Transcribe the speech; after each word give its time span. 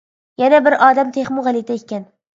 يەنە 0.43 0.61
بىر 0.67 0.75
ئادەم 0.87 1.13
تېخىمۇ 1.19 1.45
غەلىتە 1.49 1.81
ئىكەن. 1.81 2.07